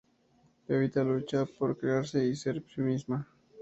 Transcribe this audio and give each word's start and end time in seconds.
Evita 0.67 1.03
lucha 1.03 1.45
por 1.45 1.77
crearse 1.77 2.25
y 2.25 2.35
ser 2.35 2.63
sí 2.73 2.81
misma. 2.81 3.27